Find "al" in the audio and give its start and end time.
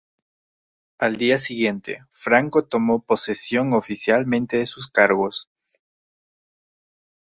0.97-1.17